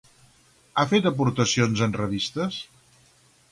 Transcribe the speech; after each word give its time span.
Ha 0.77 0.85
fet 0.93 1.09
aportacions 1.09 1.85
en 1.89 1.95
revistes? 1.99 2.61